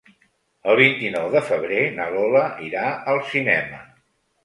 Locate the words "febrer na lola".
1.51-2.45